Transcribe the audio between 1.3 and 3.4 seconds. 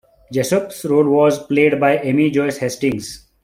played by Amy-Joyce Hastings.